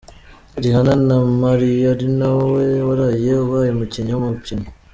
[0.61, 4.65] Rihanna na Mario ari nawe waraye ubaye umukinnyi w’umukino.